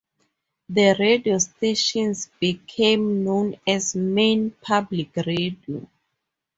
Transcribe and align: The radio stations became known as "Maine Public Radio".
The 0.67 0.95
radio 0.97 1.37
stations 1.37 2.31
became 2.39 3.23
known 3.23 3.57
as 3.67 3.95
"Maine 3.95 4.49
Public 4.59 5.15
Radio". 5.15 5.87